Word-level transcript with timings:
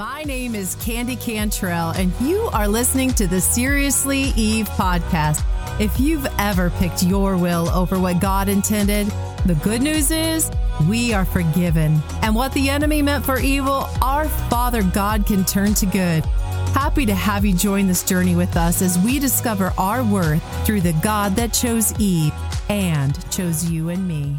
My 0.00 0.22
name 0.22 0.54
is 0.54 0.76
Candy 0.76 1.14
Cantrell, 1.14 1.90
and 1.90 2.10
you 2.22 2.48
are 2.54 2.66
listening 2.66 3.10
to 3.10 3.26
the 3.26 3.38
Seriously 3.38 4.32
Eve 4.34 4.66
podcast. 4.70 5.44
If 5.78 6.00
you've 6.00 6.26
ever 6.38 6.70
picked 6.70 7.02
your 7.02 7.36
will 7.36 7.68
over 7.68 7.98
what 7.98 8.18
God 8.18 8.48
intended, 8.48 9.08
the 9.44 9.60
good 9.62 9.82
news 9.82 10.10
is 10.10 10.50
we 10.88 11.12
are 11.12 11.26
forgiven. 11.26 12.00
And 12.22 12.34
what 12.34 12.54
the 12.54 12.70
enemy 12.70 13.02
meant 13.02 13.26
for 13.26 13.40
evil, 13.40 13.90
our 14.00 14.26
Father 14.48 14.82
God 14.82 15.26
can 15.26 15.44
turn 15.44 15.74
to 15.74 15.84
good. 15.84 16.24
Happy 16.72 17.04
to 17.04 17.14
have 17.14 17.44
you 17.44 17.52
join 17.52 17.86
this 17.86 18.02
journey 18.02 18.34
with 18.34 18.56
us 18.56 18.80
as 18.80 18.98
we 19.00 19.18
discover 19.18 19.70
our 19.76 20.02
worth 20.02 20.42
through 20.64 20.80
the 20.80 20.98
God 21.02 21.36
that 21.36 21.52
chose 21.52 21.92
Eve 22.00 22.32
and 22.70 23.30
chose 23.30 23.70
you 23.70 23.90
and 23.90 24.08
me. 24.08 24.34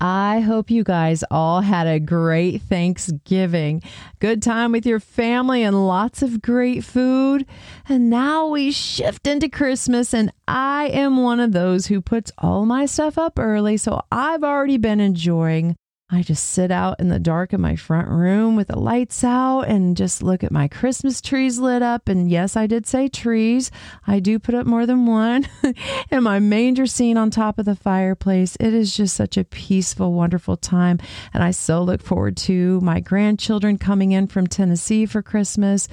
I 0.00 0.40
hope 0.40 0.70
you 0.70 0.84
guys 0.84 1.24
all 1.30 1.60
had 1.60 1.86
a 1.86 1.98
great 1.98 2.62
Thanksgiving. 2.62 3.82
Good 4.20 4.42
time 4.42 4.70
with 4.72 4.86
your 4.86 5.00
family 5.00 5.62
and 5.64 5.86
lots 5.86 6.22
of 6.22 6.40
great 6.40 6.84
food. 6.84 7.44
And 7.88 8.08
now 8.08 8.46
we 8.46 8.70
shift 8.70 9.26
into 9.26 9.48
Christmas, 9.48 10.14
and 10.14 10.32
I 10.46 10.86
am 10.88 11.22
one 11.22 11.40
of 11.40 11.52
those 11.52 11.86
who 11.86 12.00
puts 12.00 12.30
all 12.38 12.64
my 12.64 12.86
stuff 12.86 13.18
up 13.18 13.38
early. 13.38 13.76
So 13.76 14.02
I've 14.12 14.44
already 14.44 14.76
been 14.76 15.00
enjoying 15.00 15.74
I 16.10 16.22
just 16.22 16.50
sit 16.50 16.70
out 16.70 17.00
in 17.00 17.08
the 17.08 17.18
dark 17.18 17.52
in 17.52 17.60
my 17.60 17.76
front 17.76 18.08
room 18.08 18.56
with 18.56 18.68
the 18.68 18.78
lights 18.78 19.22
out 19.22 19.64
and 19.64 19.94
just 19.94 20.22
look 20.22 20.42
at 20.42 20.50
my 20.50 20.66
Christmas 20.66 21.20
trees 21.20 21.58
lit 21.58 21.82
up. 21.82 22.08
And 22.08 22.30
yes, 22.30 22.56
I 22.56 22.66
did 22.66 22.86
say 22.86 23.08
trees. 23.08 23.70
I 24.06 24.18
do 24.18 24.38
put 24.38 24.54
up 24.54 24.66
more 24.66 24.86
than 24.86 25.04
one. 25.04 25.46
and 26.10 26.24
my 26.24 26.38
manger 26.38 26.86
scene 26.86 27.18
on 27.18 27.30
top 27.30 27.58
of 27.58 27.66
the 27.66 27.76
fireplace. 27.76 28.56
It 28.58 28.72
is 28.72 28.96
just 28.96 29.16
such 29.16 29.36
a 29.36 29.44
peaceful, 29.44 30.14
wonderful 30.14 30.56
time. 30.56 30.98
And 31.34 31.44
I 31.44 31.50
so 31.50 31.82
look 31.82 32.00
forward 32.00 32.38
to 32.38 32.80
my 32.80 33.00
grandchildren 33.00 33.76
coming 33.76 34.12
in 34.12 34.28
from 34.28 34.46
Tennessee 34.46 35.04
for 35.04 35.20
Christmas 35.20 35.88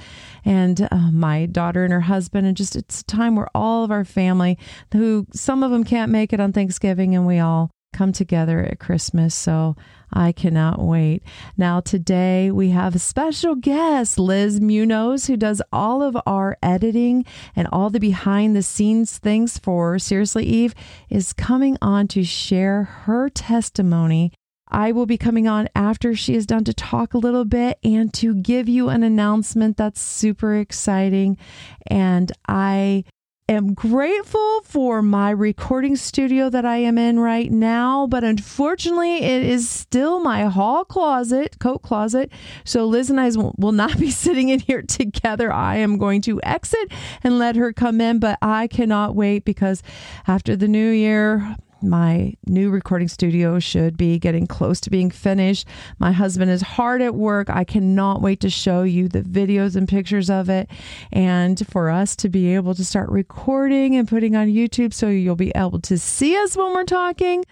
and 0.46 0.88
uh, 0.90 1.10
my 1.12 1.44
daughter 1.44 1.84
and 1.84 1.92
her 1.92 2.00
husband. 2.00 2.46
And 2.46 2.56
just 2.56 2.74
it's 2.74 3.02
a 3.02 3.04
time 3.04 3.36
where 3.36 3.48
all 3.54 3.84
of 3.84 3.90
our 3.90 4.06
family, 4.06 4.56
who 4.94 5.26
some 5.34 5.62
of 5.62 5.70
them 5.70 5.84
can't 5.84 6.10
make 6.10 6.32
it 6.32 6.40
on 6.40 6.54
Thanksgiving, 6.54 7.14
and 7.14 7.26
we 7.26 7.38
all 7.38 7.70
come 7.96 8.12
together 8.12 8.60
at 8.60 8.78
Christmas. 8.78 9.34
So 9.34 9.74
I 10.12 10.32
cannot 10.32 10.80
wait. 10.80 11.22
Now, 11.56 11.80
today 11.80 12.50
we 12.50 12.70
have 12.70 12.94
a 12.94 12.98
special 13.00 13.54
guest, 13.54 14.18
Liz 14.18 14.60
Munoz, 14.60 15.26
who 15.26 15.36
does 15.36 15.62
all 15.72 16.02
of 16.02 16.16
our 16.26 16.58
editing 16.62 17.24
and 17.54 17.66
all 17.72 17.90
the 17.90 17.98
behind 17.98 18.54
the 18.54 18.62
scenes 18.62 19.18
things 19.18 19.58
for 19.58 19.98
Seriously 19.98 20.44
Eve, 20.44 20.74
is 21.08 21.32
coming 21.32 21.76
on 21.80 22.06
to 22.08 22.22
share 22.22 22.84
her 22.84 23.28
testimony. 23.30 24.32
I 24.68 24.92
will 24.92 25.06
be 25.06 25.16
coming 25.16 25.46
on 25.46 25.68
after 25.74 26.14
she 26.14 26.34
is 26.34 26.44
done 26.44 26.64
to 26.64 26.74
talk 26.74 27.14
a 27.14 27.18
little 27.18 27.44
bit 27.44 27.78
and 27.84 28.12
to 28.14 28.34
give 28.34 28.68
you 28.68 28.88
an 28.88 29.02
announcement 29.04 29.76
that's 29.76 30.00
super 30.00 30.56
exciting. 30.56 31.38
And 31.86 32.32
I 32.48 33.04
am 33.48 33.74
grateful 33.74 34.62
for 34.62 35.02
my 35.02 35.30
recording 35.30 35.94
studio 35.94 36.50
that 36.50 36.64
I 36.64 36.78
am 36.78 36.98
in 36.98 37.20
right 37.20 37.50
now, 37.50 38.08
but 38.08 38.24
unfortunately, 38.24 39.18
it 39.18 39.44
is 39.44 39.70
still 39.70 40.18
my 40.18 40.44
hall 40.46 40.84
closet, 40.84 41.60
coat 41.60 41.82
closet. 41.82 42.32
So 42.64 42.86
Liz 42.86 43.08
and 43.08 43.20
I 43.20 43.30
will 43.56 43.72
not 43.72 43.98
be 43.98 44.10
sitting 44.10 44.48
in 44.48 44.58
here 44.58 44.82
together. 44.82 45.52
I 45.52 45.76
am 45.76 45.96
going 45.96 46.22
to 46.22 46.40
exit 46.42 46.90
and 47.22 47.38
let 47.38 47.54
her 47.54 47.72
come 47.72 48.00
in, 48.00 48.18
but 48.18 48.38
I 48.42 48.66
cannot 48.66 49.14
wait 49.14 49.44
because 49.44 49.80
after 50.26 50.56
the 50.56 50.68
new 50.68 50.90
year, 50.90 51.56
my 51.88 52.34
new 52.46 52.70
recording 52.70 53.08
studio 53.08 53.58
should 53.58 53.96
be 53.96 54.18
getting 54.18 54.46
close 54.46 54.80
to 54.82 54.90
being 54.90 55.10
finished. 55.10 55.66
My 55.98 56.12
husband 56.12 56.50
is 56.50 56.62
hard 56.62 57.02
at 57.02 57.14
work. 57.14 57.48
I 57.50 57.64
cannot 57.64 58.22
wait 58.22 58.40
to 58.40 58.50
show 58.50 58.82
you 58.82 59.08
the 59.08 59.22
videos 59.22 59.76
and 59.76 59.88
pictures 59.88 60.28
of 60.30 60.48
it 60.48 60.70
and 61.12 61.66
for 61.68 61.90
us 61.90 62.16
to 62.16 62.28
be 62.28 62.54
able 62.54 62.74
to 62.74 62.84
start 62.84 63.08
recording 63.10 63.96
and 63.96 64.08
putting 64.08 64.36
on 64.36 64.48
YouTube 64.48 64.92
so 64.92 65.08
you'll 65.08 65.36
be 65.36 65.52
able 65.54 65.80
to 65.80 65.98
see 65.98 66.36
us 66.36 66.56
when 66.56 66.72
we're 66.72 66.84
talking. 66.84 67.44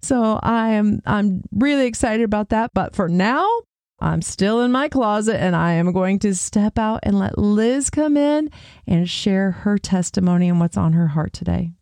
So 0.00 0.40
I 0.42 0.70
am 0.70 1.00
I'm 1.06 1.42
really 1.52 1.86
excited 1.86 2.24
about 2.24 2.48
that, 2.48 2.72
but 2.74 2.94
for 2.94 3.08
now, 3.08 3.48
I'm 4.00 4.20
still 4.20 4.62
in 4.62 4.72
my 4.72 4.88
closet 4.88 5.40
and 5.40 5.54
I 5.54 5.74
am 5.74 5.92
going 5.92 6.18
to 6.20 6.34
step 6.34 6.76
out 6.76 7.00
and 7.04 7.18
let 7.18 7.38
Liz 7.38 7.88
come 7.88 8.16
in 8.16 8.50
and 8.84 9.08
share 9.08 9.52
her 9.52 9.78
testimony 9.78 10.48
and 10.48 10.58
what's 10.58 10.76
on 10.76 10.94
her 10.94 11.06
heart 11.06 11.32
today. 11.32 11.72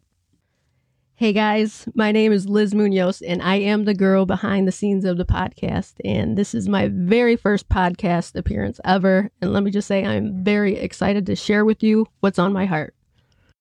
Hey 1.20 1.34
guys, 1.34 1.86
my 1.94 2.12
name 2.12 2.32
is 2.32 2.48
Liz 2.48 2.74
Munoz, 2.74 3.20
and 3.20 3.42
I 3.42 3.56
am 3.56 3.84
the 3.84 3.92
girl 3.92 4.24
behind 4.24 4.66
the 4.66 4.72
scenes 4.72 5.04
of 5.04 5.18
the 5.18 5.26
podcast. 5.26 5.96
And 6.02 6.34
this 6.34 6.54
is 6.54 6.66
my 6.66 6.88
very 6.90 7.36
first 7.36 7.68
podcast 7.68 8.36
appearance 8.36 8.80
ever. 8.86 9.30
And 9.42 9.52
let 9.52 9.62
me 9.62 9.70
just 9.70 9.86
say, 9.86 10.02
I'm 10.02 10.42
very 10.42 10.76
excited 10.76 11.26
to 11.26 11.36
share 11.36 11.66
with 11.66 11.82
you 11.82 12.06
what's 12.20 12.38
on 12.38 12.54
my 12.54 12.64
heart. 12.64 12.94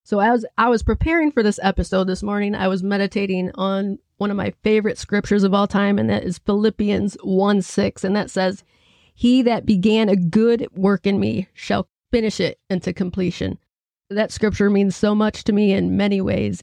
So, 0.06 0.22
as 0.22 0.46
I 0.58 0.70
was 0.70 0.84
preparing 0.84 1.34
for 1.34 1.44
this 1.44 1.60
episode 1.62 2.06
this 2.06 2.24
morning, 2.24 2.56
I 2.56 2.70
was 2.70 2.82
meditating 2.82 3.52
on 3.56 4.00
one 4.20 4.32
of 4.32 4.38
my 4.38 4.54
favorite 4.64 4.98
scriptures 4.98 5.44
of 5.44 5.54
all 5.54 5.68
time, 5.68 6.00
and 6.00 6.10
that 6.10 6.24
is 6.24 6.38
Philippians 6.38 7.18
1 7.24 7.62
6. 7.62 8.06
And 8.06 8.16
that 8.16 8.32
says, 8.32 8.64
He 9.14 9.42
that 9.42 9.66
began 9.66 10.08
a 10.08 10.16
good 10.16 10.70
work 10.78 11.06
in 11.06 11.20
me 11.20 11.50
shall 11.54 11.90
finish 12.10 12.40
it 12.40 12.58
into 12.70 12.94
completion. 12.94 13.58
That 14.10 14.32
scripture 14.32 14.70
means 14.70 14.96
so 14.96 15.14
much 15.14 15.44
to 15.44 15.52
me 15.52 15.74
in 15.74 15.98
many 15.98 16.22
ways. 16.22 16.62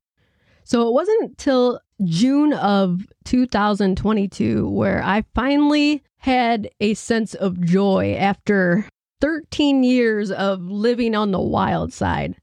So 0.66 0.88
it 0.88 0.92
wasn't 0.92 1.22
until 1.22 1.80
June 2.04 2.52
of 2.52 3.06
2022 3.24 4.68
where 4.68 5.00
I 5.00 5.24
finally 5.32 6.02
had 6.18 6.68
a 6.80 6.94
sense 6.94 7.34
of 7.34 7.60
joy 7.60 8.16
after 8.18 8.88
13 9.20 9.84
years 9.84 10.32
of 10.32 10.62
living 10.62 11.14
on 11.14 11.30
the 11.30 11.40
wild 11.40 11.92
side. 11.92 12.34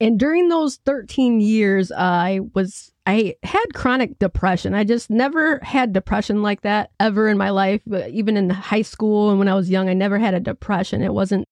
And 0.00 0.18
during 0.18 0.48
those 0.48 0.76
13 0.86 1.42
years, 1.42 1.92
I 1.92 2.40
was 2.54 2.90
I 3.06 3.34
had 3.42 3.74
chronic 3.74 4.18
depression. 4.18 4.72
I 4.72 4.84
just 4.84 5.10
never 5.10 5.58
had 5.62 5.92
depression 5.92 6.40
like 6.40 6.62
that 6.62 6.90
ever 6.98 7.28
in 7.28 7.36
my 7.36 7.50
life. 7.50 7.82
Uh, 7.92 8.06
even 8.08 8.38
in 8.38 8.48
high 8.48 8.82
school 8.82 9.28
and 9.28 9.38
when 9.38 9.48
I 9.48 9.54
was 9.54 9.68
young, 9.68 9.90
I 9.90 9.94
never 9.94 10.18
had 10.18 10.32
a 10.32 10.40
depression. 10.40 11.02
It 11.02 11.12
wasn't 11.12 11.44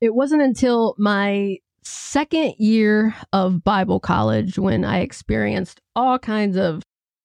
it 0.00 0.14
wasn't 0.14 0.42
until 0.42 0.94
my 0.96 1.58
second 1.82 2.54
year 2.58 3.14
of 3.32 3.64
Bible 3.64 4.00
college 4.00 4.58
when 4.58 4.84
I 4.84 5.00
experienced 5.00 5.80
all 5.94 6.18
kinds 6.18 6.56
of 6.56 6.82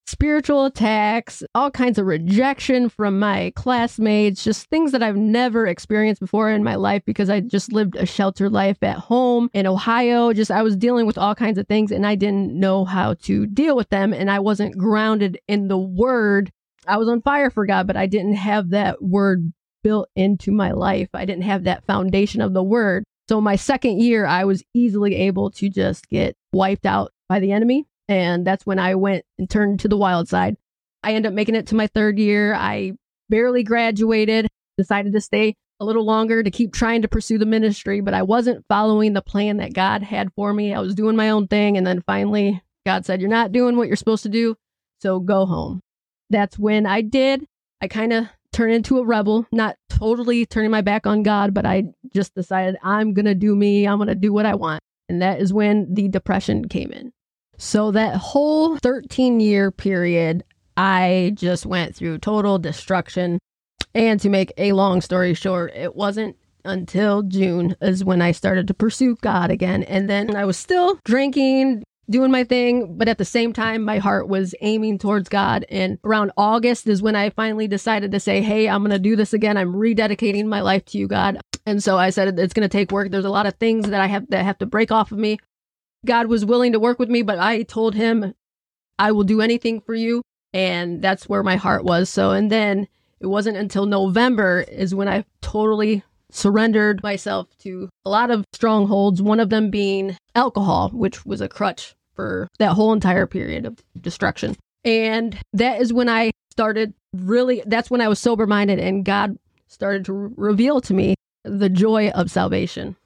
spiritual 0.07 0.65
attacks, 0.65 1.43
all 1.53 1.69
kinds 1.69 1.99
of 1.99 2.05
rejection 2.05 2.87
from 2.87 3.19
my 3.19 3.51
classmates, 3.55 4.43
just 4.43 4.69
things 4.69 4.93
that 4.93 5.03
I've 5.03 5.17
never 5.17 5.67
experienced 5.67 6.21
before 6.21 6.49
in 6.49 6.63
my 6.63 6.75
life 6.75 7.03
because 7.05 7.29
I 7.29 7.41
just 7.41 7.73
lived 7.73 7.95
a 7.97 8.05
sheltered 8.05 8.53
life 8.53 8.81
at 8.81 8.97
home 8.97 9.49
in 9.53 9.67
Ohio. 9.67 10.31
Just 10.31 10.49
I 10.49 10.63
was 10.63 10.77
dealing 10.77 11.05
with 11.05 11.17
all 11.17 11.35
kinds 11.35 11.57
of 11.57 11.67
things 11.67 11.91
and 11.91 12.07
I 12.07 12.15
didn't 12.15 12.57
know 12.57 12.85
how 12.85 13.15
to 13.23 13.45
deal 13.47 13.75
with 13.75 13.89
them 13.89 14.13
and 14.13 14.31
I 14.31 14.39
wasn't 14.39 14.77
grounded 14.77 15.39
in 15.47 15.67
the 15.67 15.77
word. 15.77 16.51
I 16.87 16.97
was 16.97 17.09
on 17.09 17.21
fire 17.21 17.49
for 17.49 17.65
God, 17.65 17.85
but 17.85 17.97
I 17.97 18.05
didn't 18.05 18.35
have 18.35 18.69
that 18.69 19.03
word 19.03 19.51
built 19.83 20.09
into 20.15 20.51
my 20.51 20.71
life. 20.71 21.09
I 21.13 21.25
didn't 21.25 21.43
have 21.43 21.65
that 21.65 21.85
foundation 21.85 22.41
of 22.41 22.53
the 22.53 22.63
word. 22.63 23.03
So 23.29 23.41
my 23.41 23.55
second 23.55 24.01
year, 24.01 24.25
I 24.25 24.45
was 24.45 24.63
easily 24.73 25.15
able 25.15 25.51
to 25.51 25.69
just 25.69 26.07
get 26.09 26.35
wiped 26.53 26.85
out 26.85 27.11
by 27.27 27.39
the 27.39 27.51
enemy. 27.51 27.85
And 28.07 28.47
that's 28.47 28.65
when 28.65 28.79
I 28.79 28.95
went 28.95 29.25
and 29.37 29.49
turned 29.49 29.81
to 29.81 29.87
the 29.87 29.97
wild 29.97 30.29
side. 30.29 30.55
I 31.03 31.13
ended 31.13 31.31
up 31.31 31.35
making 31.35 31.55
it 31.55 31.67
to 31.67 31.75
my 31.75 31.87
third 31.87 32.17
year. 32.17 32.53
I 32.53 32.93
barely 33.29 33.63
graduated, 33.63 34.47
decided 34.77 35.13
to 35.13 35.21
stay 35.21 35.55
a 35.79 35.85
little 35.85 36.05
longer 36.05 36.41
to 36.41 36.49
keep 36.49 36.73
trying 36.73 37.01
to 37.03 37.07
pursue 37.07 37.37
the 37.37 37.45
ministry, 37.45 38.01
but 38.01 38.13
I 38.13 38.23
wasn't 38.23 38.65
following 38.67 39.13
the 39.13 39.21
plan 39.21 39.57
that 39.57 39.73
God 39.73 40.01
had 40.01 40.31
for 40.35 40.53
me. 40.53 40.73
I 40.73 40.79
was 40.79 40.95
doing 40.95 41.15
my 41.15 41.29
own 41.29 41.47
thing. 41.47 41.77
And 41.77 41.85
then 41.85 42.01
finally, 42.07 42.61
God 42.85 43.05
said, 43.05 43.21
You're 43.21 43.29
not 43.29 43.51
doing 43.51 43.77
what 43.77 43.87
you're 43.87 43.97
supposed 43.97 44.23
to 44.23 44.29
do. 44.29 44.55
So 45.01 45.19
go 45.19 45.45
home. 45.45 45.81
That's 46.29 46.57
when 46.57 46.85
I 46.85 47.01
did. 47.01 47.45
I 47.81 47.87
kind 47.87 48.11
of 48.11 48.27
turn 48.57 48.71
into 48.71 48.97
a 48.97 49.05
rebel, 49.05 49.45
not 49.51 49.75
totally 49.87 50.43
turning 50.45 50.71
my 50.71 50.81
back 50.81 51.05
on 51.05 51.21
God, 51.21 51.53
but 51.53 51.65
I 51.65 51.83
just 52.11 52.33
decided 52.33 52.75
I'm 52.81 53.13
going 53.13 53.25
to 53.25 53.35
do 53.35 53.55
me. 53.55 53.87
I'm 53.87 53.99
going 53.99 54.07
to 54.07 54.15
do 54.15 54.33
what 54.33 54.47
I 54.47 54.55
want. 54.55 54.81
And 55.07 55.21
that 55.21 55.39
is 55.39 55.53
when 55.53 55.93
the 55.93 56.07
depression 56.07 56.67
came 56.67 56.91
in. 56.91 57.13
So 57.57 57.91
that 57.91 58.15
whole 58.15 58.77
13 58.77 59.39
year 59.39 59.69
period, 59.69 60.43
I 60.75 61.33
just 61.35 61.67
went 61.67 61.95
through 61.95 62.17
total 62.17 62.57
destruction. 62.57 63.37
And 63.93 64.19
to 64.21 64.29
make 64.29 64.51
a 64.57 64.73
long 64.73 65.01
story 65.01 65.35
short, 65.35 65.73
it 65.75 65.95
wasn't 65.95 66.35
until 66.65 67.21
June 67.21 67.75
is 67.79 68.03
when 68.03 68.23
I 68.23 68.31
started 68.31 68.67
to 68.67 68.73
pursue 68.73 69.17
God 69.21 69.51
again. 69.51 69.83
And 69.83 70.09
then 70.09 70.35
I 70.35 70.45
was 70.45 70.57
still 70.57 70.99
drinking, 71.05 71.83
doing 72.09 72.31
my 72.31 72.43
thing, 72.43 72.97
but 72.97 73.07
at 73.07 73.17
the 73.17 73.25
same 73.25 73.53
time, 73.53 73.83
my 73.83 73.97
heart 73.97 74.27
was 74.27 74.55
aiming 74.61 74.97
towards 74.97 75.29
God. 75.29 75.65
And 75.69 75.99
around 76.03 76.31
August 76.37 76.87
is 76.87 77.01
when 77.01 77.15
I 77.15 77.29
finally 77.29 77.67
decided 77.67 78.11
to 78.11 78.19
say, 78.19 78.41
Hey, 78.41 78.69
I'm 78.69 78.81
going 78.81 78.91
to 78.91 78.99
do 78.99 79.15
this 79.15 79.33
again. 79.33 79.57
I'm 79.57 79.73
rededicating 79.73 80.45
my 80.45 80.61
life 80.61 80.85
to 80.85 80.97
you, 80.97 81.07
God. 81.07 81.39
And 81.65 81.83
so 81.83 81.97
I 81.97 82.09
said, 82.09 82.39
It's 82.39 82.53
going 82.53 82.67
to 82.67 82.77
take 82.77 82.91
work. 82.91 83.11
There's 83.11 83.25
a 83.25 83.29
lot 83.29 83.45
of 83.45 83.55
things 83.55 83.89
that 83.89 84.01
I 84.01 84.07
have 84.07 84.29
that 84.29 84.43
have 84.43 84.57
to 84.59 84.65
break 84.65 84.91
off 84.91 85.11
of 85.11 85.17
me. 85.17 85.37
God 86.05 86.27
was 86.27 86.45
willing 86.45 86.71
to 86.73 86.79
work 86.79 86.99
with 86.99 87.09
me, 87.09 87.21
but 87.21 87.39
I 87.39 87.63
told 87.63 87.95
him, 87.95 88.33
I 88.99 89.11
will 89.11 89.23
do 89.23 89.41
anything 89.41 89.81
for 89.81 89.93
you. 89.93 90.21
And 90.53 91.01
that's 91.01 91.27
where 91.27 91.43
my 91.43 91.55
heart 91.55 91.83
was. 91.83 92.09
So, 92.09 92.31
and 92.31 92.51
then 92.51 92.87
it 93.19 93.27
wasn't 93.27 93.57
until 93.57 93.85
November 93.85 94.65
is 94.71 94.95
when 94.95 95.07
I 95.07 95.25
totally 95.41 96.03
surrendered 96.31 97.03
myself 97.03 97.47
to 97.59 97.89
a 98.05 98.09
lot 98.09 98.31
of 98.31 98.43
strongholds, 98.53 99.21
one 99.21 99.39
of 99.39 99.49
them 99.49 99.69
being 99.69 100.17
alcohol, 100.35 100.89
which 100.89 101.25
was 101.25 101.41
a 101.41 101.49
crutch 101.49 101.95
for 102.17 102.49
that 102.57 102.73
whole 102.73 102.91
entire 102.91 103.27
period 103.27 103.65
of 103.65 103.81
destruction. 104.01 104.57
And 104.83 105.37
that 105.53 105.79
is 105.79 105.93
when 105.93 106.09
I 106.09 106.31
started 106.51 106.93
really, 107.13 107.63
that's 107.65 107.89
when 107.89 108.01
I 108.01 108.09
was 108.09 108.19
sober 108.19 108.45
minded 108.45 108.79
and 108.79 109.05
God 109.05 109.37
started 109.67 110.03
to 110.05 110.13
re- 110.13 110.33
reveal 110.35 110.81
to 110.81 110.93
me 110.93 111.15
the 111.43 111.69
joy 111.69 112.09
of 112.09 112.29
salvation. 112.29 112.97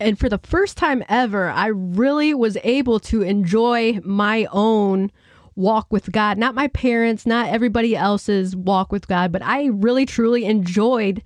And 0.00 0.18
for 0.18 0.28
the 0.28 0.38
first 0.38 0.76
time 0.76 1.04
ever, 1.08 1.50
I 1.50 1.66
really 1.66 2.34
was 2.34 2.56
able 2.62 3.00
to 3.00 3.22
enjoy 3.22 4.00
my 4.04 4.46
own 4.52 5.10
walk 5.54 5.92
with 5.92 6.10
God, 6.10 6.38
not 6.38 6.54
my 6.54 6.68
parents, 6.68 7.26
not 7.26 7.48
everybody 7.48 7.94
else's 7.94 8.56
walk 8.56 8.90
with 8.90 9.06
God, 9.06 9.32
but 9.32 9.42
I 9.42 9.66
really 9.66 10.06
truly 10.06 10.44
enjoyed 10.44 11.22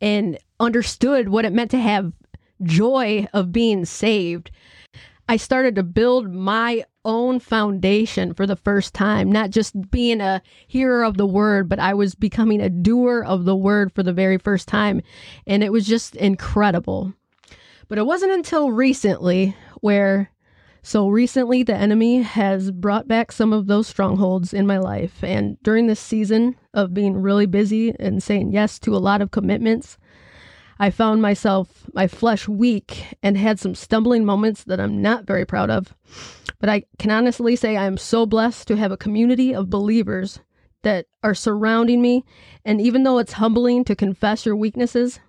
and 0.00 0.38
understood 0.60 1.28
what 1.28 1.44
it 1.44 1.52
meant 1.52 1.70
to 1.70 1.78
have 1.78 2.12
joy 2.62 3.26
of 3.32 3.52
being 3.52 3.84
saved. 3.84 4.50
I 5.28 5.36
started 5.36 5.76
to 5.76 5.82
build 5.82 6.32
my 6.32 6.84
own 7.04 7.40
foundation 7.40 8.34
for 8.34 8.46
the 8.46 8.56
first 8.56 8.94
time, 8.94 9.30
not 9.30 9.50
just 9.50 9.90
being 9.90 10.20
a 10.20 10.42
hearer 10.66 11.04
of 11.04 11.16
the 11.16 11.26
word, 11.26 11.68
but 11.68 11.78
I 11.78 11.94
was 11.94 12.14
becoming 12.14 12.60
a 12.60 12.70
doer 12.70 13.22
of 13.22 13.44
the 13.44 13.56
word 13.56 13.92
for 13.92 14.02
the 14.02 14.12
very 14.12 14.38
first 14.38 14.68
time. 14.68 15.00
And 15.46 15.62
it 15.62 15.72
was 15.72 15.86
just 15.86 16.14
incredible. 16.16 17.14
But 17.88 17.98
it 17.98 18.06
wasn't 18.06 18.32
until 18.32 18.72
recently 18.72 19.56
where, 19.80 20.30
so 20.82 21.08
recently, 21.08 21.62
the 21.62 21.76
enemy 21.76 22.22
has 22.22 22.70
brought 22.70 23.06
back 23.06 23.30
some 23.32 23.52
of 23.52 23.66
those 23.66 23.86
strongholds 23.86 24.52
in 24.52 24.66
my 24.66 24.78
life. 24.78 25.22
And 25.22 25.62
during 25.62 25.86
this 25.86 26.00
season 26.00 26.56
of 26.74 26.94
being 26.94 27.16
really 27.16 27.46
busy 27.46 27.94
and 28.00 28.22
saying 28.22 28.52
yes 28.52 28.78
to 28.80 28.96
a 28.96 28.98
lot 28.98 29.22
of 29.22 29.30
commitments, 29.30 29.98
I 30.78 30.90
found 30.90 31.22
myself, 31.22 31.86
my 31.92 32.06
flesh 32.06 32.48
weak, 32.48 33.16
and 33.22 33.36
had 33.36 33.60
some 33.60 33.74
stumbling 33.74 34.24
moments 34.24 34.64
that 34.64 34.80
I'm 34.80 35.00
not 35.00 35.26
very 35.26 35.44
proud 35.44 35.70
of. 35.70 35.94
But 36.58 36.68
I 36.68 36.84
can 36.98 37.10
honestly 37.10 37.56
say 37.56 37.76
I 37.76 37.84
am 37.84 37.96
so 37.96 38.26
blessed 38.26 38.68
to 38.68 38.76
have 38.76 38.92
a 38.92 38.96
community 38.96 39.54
of 39.54 39.70
believers 39.70 40.40
that 40.82 41.06
are 41.22 41.34
surrounding 41.34 42.00
me. 42.00 42.24
And 42.64 42.80
even 42.80 43.02
though 43.02 43.18
it's 43.18 43.34
humbling 43.34 43.84
to 43.84 43.96
confess 43.96 44.46
your 44.46 44.56
weaknesses, 44.56 45.20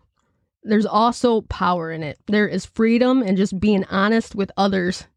there's 0.63 0.85
also 0.85 1.41
power 1.41 1.91
in 1.91 2.03
it. 2.03 2.19
There 2.27 2.47
is 2.47 2.65
freedom 2.65 3.21
and 3.21 3.37
just 3.37 3.59
being 3.59 3.83
honest 3.85 4.35
with 4.35 4.51
others 4.57 5.07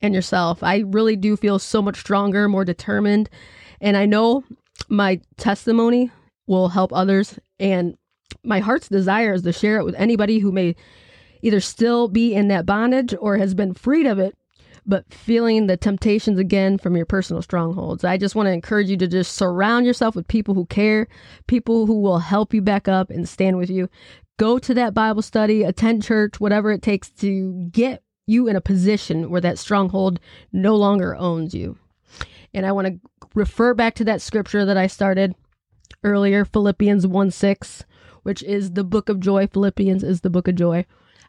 and 0.00 0.14
yourself. 0.14 0.62
I 0.62 0.84
really 0.86 1.16
do 1.16 1.36
feel 1.36 1.58
so 1.58 1.82
much 1.82 1.98
stronger, 1.98 2.48
more 2.48 2.64
determined. 2.64 3.28
And 3.80 3.96
I 3.96 4.06
know 4.06 4.44
my 4.88 5.20
testimony 5.36 6.10
will 6.46 6.68
help 6.68 6.92
others. 6.92 7.38
And 7.58 7.96
my 8.42 8.60
heart's 8.60 8.88
desire 8.88 9.34
is 9.34 9.42
to 9.42 9.52
share 9.52 9.78
it 9.78 9.84
with 9.84 9.94
anybody 9.96 10.38
who 10.38 10.52
may 10.52 10.76
either 11.42 11.60
still 11.60 12.08
be 12.08 12.34
in 12.34 12.48
that 12.48 12.66
bondage 12.66 13.14
or 13.20 13.36
has 13.36 13.54
been 13.54 13.74
freed 13.74 14.06
of 14.06 14.18
it, 14.18 14.34
but 14.86 15.12
feeling 15.12 15.66
the 15.66 15.76
temptations 15.76 16.38
again 16.38 16.78
from 16.78 16.96
your 16.96 17.06
personal 17.06 17.42
strongholds. 17.42 18.02
I 18.02 18.16
just 18.16 18.34
want 18.34 18.46
to 18.46 18.52
encourage 18.52 18.88
you 18.88 18.96
to 18.96 19.06
just 19.06 19.34
surround 19.34 19.84
yourself 19.84 20.16
with 20.16 20.26
people 20.26 20.54
who 20.54 20.64
care, 20.66 21.06
people 21.46 21.86
who 21.86 22.00
will 22.00 22.18
help 22.18 22.54
you 22.54 22.62
back 22.62 22.88
up 22.88 23.10
and 23.10 23.28
stand 23.28 23.58
with 23.58 23.70
you. 23.70 23.88
Go 24.38 24.58
to 24.58 24.74
that 24.74 24.94
Bible 24.94 25.22
study, 25.22 25.62
attend 25.62 26.02
church, 26.02 26.40
whatever 26.40 26.72
it 26.72 26.82
takes 26.82 27.10
to 27.10 27.68
get 27.70 28.02
you 28.26 28.48
in 28.48 28.56
a 28.56 28.60
position 28.60 29.30
where 29.30 29.40
that 29.42 29.58
stronghold 29.58 30.18
no 30.50 30.74
longer 30.74 31.14
owns 31.14 31.54
you. 31.54 31.76
And 32.54 32.64
I 32.64 32.72
want 32.72 32.86
to 32.86 33.28
refer 33.34 33.74
back 33.74 33.94
to 33.96 34.04
that 34.04 34.22
scripture 34.22 34.64
that 34.64 34.78
I 34.78 34.86
started 34.86 35.34
earlier, 36.02 36.44
Philippians 36.46 37.06
1 37.06 37.30
6 37.30 37.84
which 38.24 38.42
is 38.42 38.72
the 38.72 38.84
book 38.84 39.08
of 39.08 39.20
joy. 39.20 39.46
Philippians 39.46 40.02
is 40.02 40.20
the 40.20 40.30
book 40.30 40.48
of 40.48 40.56
joy. 40.56 40.84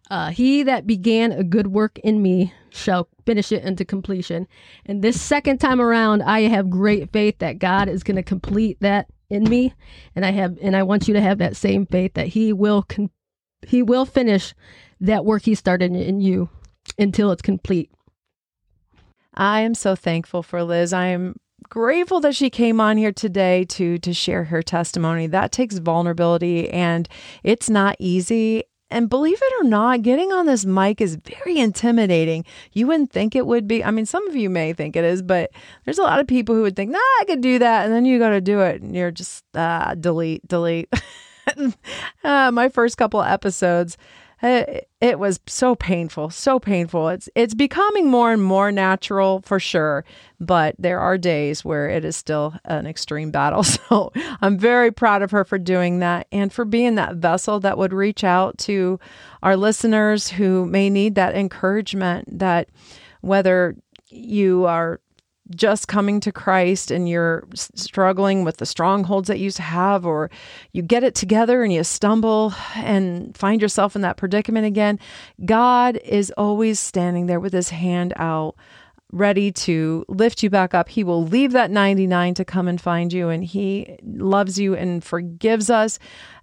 Uh, 0.10 0.30
he 0.30 0.64
that 0.64 0.86
began 0.86 1.32
a 1.32 1.44
good 1.44 1.68
work 1.68 1.98
in 2.00 2.22
me 2.22 2.54
shall 2.70 3.08
finish 3.26 3.52
it 3.52 3.64
into 3.64 3.84
completion. 3.84 4.48
And 4.86 5.02
this 5.02 5.20
second 5.20 5.60
time 5.60 5.82
around, 5.82 6.22
I 6.22 6.42
have 6.42 6.70
great 6.70 7.12
faith 7.12 7.40
that 7.40 7.60
God 7.60 7.90
is 7.90 8.04
going 8.04 8.18
to 8.18 8.24
complete 8.24 8.78
that 8.82 9.08
in 9.30 9.44
me, 9.46 9.74
and 10.16 10.24
I 10.24 10.32
have, 10.32 10.58
and 10.62 10.76
I 10.76 10.84
want 10.84 11.08
you 11.08 11.16
to 11.16 11.22
have 11.22 11.40
that 11.40 11.56
same 11.56 11.88
faith 11.88 12.14
that 12.14 12.28
He 12.28 12.54
will, 12.54 12.84
con- 12.84 13.10
He 13.66 13.82
will 13.82 14.06
finish 14.06 14.54
that 15.02 15.26
work 15.26 15.44
He 15.44 15.56
started 15.56 15.96
in 15.96 16.22
you 16.22 16.50
until 17.00 17.32
it's 17.32 17.42
complete. 17.42 17.92
I 19.34 19.62
am 19.62 19.74
so 19.74 19.96
thankful 19.96 20.44
for 20.44 20.64
Liz. 20.64 20.94
I 20.94 21.08
am 21.08 21.36
grateful 21.70 22.20
that 22.22 22.36
she 22.36 22.50
came 22.50 22.80
on 22.80 22.98
here 22.98 23.12
today 23.12 23.66
to 23.66 23.98
to 24.00 24.14
share 24.14 24.46
her 24.46 24.62
testimony. 24.62 25.28
That 25.28 25.52
takes 25.52 25.78
vulnerability 25.78 26.70
and 26.70 27.08
it's 27.44 27.70
not 27.70 27.96
easy. 28.00 28.64
And 28.92 29.10
believe 29.10 29.40
it 29.42 29.54
or 29.60 29.68
not, 29.68 30.04
getting 30.04 30.32
on 30.32 30.46
this 30.46 30.64
mic 30.64 31.02
is 31.02 31.16
very 31.16 31.58
intimidating. 31.58 32.46
You 32.72 32.86
wouldn't 32.88 33.12
think 33.12 33.36
it 33.36 33.48
would 33.48 33.68
be. 33.68 33.84
I 33.84 33.90
mean, 33.90 34.06
some 34.06 34.28
of 34.28 34.36
you 34.36 34.50
may 34.50 34.74
think 34.74 34.96
it 34.96 35.04
is, 35.04 35.24
but 35.24 35.52
there's 35.84 35.98
a 35.98 36.04
lot 36.04 36.20
of 36.20 36.28
people 36.28 36.54
who 36.56 36.62
would 36.62 36.76
think, 36.76 36.92
nah, 36.92 37.00
I 37.00 37.26
could 37.26 37.42
do 37.42 37.58
that. 37.60 37.86
And 37.86 37.94
then 37.94 38.06
you 38.06 38.20
got 38.20 38.30
to 38.30 38.42
do 38.42 38.60
it. 38.60 38.82
And 38.84 38.96
you're 38.96 39.12
just, 39.12 39.44
uh, 39.56 39.96
delete, 39.96 40.48
delete. 40.48 40.88
uh, 42.24 42.52
my 42.52 42.70
first 42.70 42.98
couple 42.98 43.24
episodes, 43.24 43.98
it, 44.42 44.90
it 45.02 45.18
was 45.18 45.40
so 45.48 45.76
painful, 45.76 46.30
so 46.30 46.60
painful. 46.60 47.10
It's 47.10 47.30
it's 47.36 47.54
becoming 47.54 48.10
more 48.10 48.32
and 48.34 48.44
more 48.44 48.72
natural 48.72 49.42
for 49.46 49.60
sure, 49.60 50.04
but 50.40 50.76
there 50.78 51.00
are 51.00 51.18
days 51.18 51.64
where 51.64 51.90
it 51.90 52.04
is 52.04 52.16
still 52.16 52.54
an 52.66 52.86
extreme 52.88 53.32
battle. 53.32 53.64
So 53.90 54.12
I'm 54.42 54.58
very 54.58 54.92
proud 54.92 55.22
of 55.22 55.32
her 55.32 55.46
for 55.46 55.60
doing 55.60 56.00
that 56.00 56.28
and 56.32 56.52
for 56.52 56.66
being 56.66 56.96
that 56.96 57.16
vessel 57.16 57.60
that 57.60 57.78
would 57.78 57.94
reach 57.94 58.24
out 58.24 58.58
to 58.60 59.00
our 59.44 59.56
listeners 59.56 60.30
who 60.30 60.66
may 60.66 60.90
need 60.90 61.16
that 61.16 61.36
encouragement 61.36 62.40
that 62.40 62.70
whether 63.22 63.76
you 64.10 64.66
are 64.66 65.00
just 65.52 65.88
coming 65.88 66.20
to 66.22 66.32
Christ 66.32 66.90
and 66.90 67.08
you're 67.08 67.48
struggling 67.54 68.44
with 68.44 68.58
the 68.58 68.66
strongholds 68.66 69.28
that 69.28 69.40
you 69.40 69.52
have, 69.58 70.06
or 70.06 70.32
you 70.72 70.82
get 70.82 71.04
it 71.04 71.16
together 71.16 71.64
and 71.64 71.72
you 71.72 71.84
stumble 71.84 72.54
and 72.76 73.36
find 73.38 73.62
yourself 73.62 73.96
in 73.96 74.02
that 74.02 74.18
predicament 74.18 74.66
again, 74.66 75.00
God 75.46 75.98
is 76.04 76.32
always 76.32 76.80
standing 76.80 77.28
there 77.28 77.40
with 77.40 77.54
his 77.54 77.70
hand 77.70 78.14
out 78.16 78.56
ready 79.16 79.50
to 79.50 80.04
lift 80.10 80.44
you 80.44 80.50
back 80.50 80.74
up. 80.74 80.90
He 80.90 81.04
will 81.04 81.24
leave 81.24 81.54
that 81.54 81.72
99 81.72 82.34
to 82.34 82.46
come 82.46 82.68
and 82.68 82.80
find 82.80 83.14
you, 83.14 83.30
and 83.30 83.44
He 83.44 83.98
loves 84.04 84.60
you 84.60 84.76
and 84.76 85.02
forgives 85.02 85.70
us 85.70 85.98